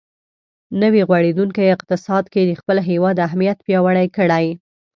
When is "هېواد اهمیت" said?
2.89-3.57